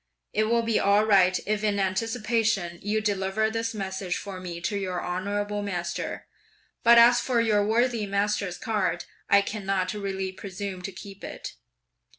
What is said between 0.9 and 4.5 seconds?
right if in anticipation you deliver this message for